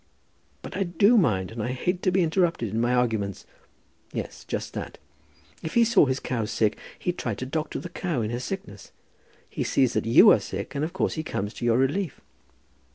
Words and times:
"But 0.63 0.75
I 0.75 0.81
do 0.81 1.15
mind, 1.15 1.51
and 1.51 1.61
I 1.61 1.73
hate 1.73 2.01
to 2.01 2.11
be 2.11 2.23
interrupted 2.23 2.69
in 2.69 2.81
my 2.81 2.95
arguments. 2.95 3.45
Yes, 4.11 4.43
just 4.45 4.73
that. 4.73 4.97
If 5.61 5.75
he 5.75 5.83
saw 5.83 6.07
his 6.07 6.19
cow 6.19 6.45
sick, 6.45 6.75
he'd 6.97 7.19
try 7.19 7.35
to 7.35 7.45
doctor 7.45 7.77
the 7.77 7.87
cow 7.87 8.23
in 8.23 8.31
her 8.31 8.39
sickness. 8.39 8.91
He 9.47 9.63
sees 9.63 9.93
that 9.93 10.07
you 10.07 10.31
are 10.31 10.39
sick, 10.39 10.73
and 10.73 10.83
of 10.83 10.91
course 10.93 11.13
he 11.13 11.23
comes 11.23 11.53
to 11.53 11.65
your 11.65 11.77
relief." 11.77 12.19